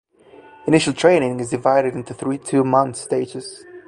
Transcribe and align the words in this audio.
Initial 0.65 0.93
training 0.93 1.39
is 1.39 1.51
divided 1.51 1.93
into 1.93 2.15
three 2.15 2.39
two-month 2.39 2.95
stages. 2.95 3.63